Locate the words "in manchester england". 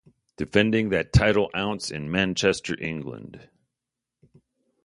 1.91-3.47